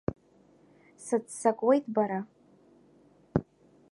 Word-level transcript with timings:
Сыццакуеит, 1.05 1.85
бара. 1.95 2.19